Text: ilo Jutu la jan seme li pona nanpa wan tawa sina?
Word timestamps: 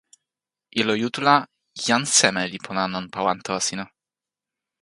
ilo 0.81 0.93
Jutu 1.01 1.19
la 1.27 1.35
jan 1.87 2.03
seme 2.15 2.43
li 2.51 2.59
pona 2.65 2.83
nanpa 2.93 3.19
wan 3.25 3.39
tawa 3.45 3.61
sina? 3.67 3.85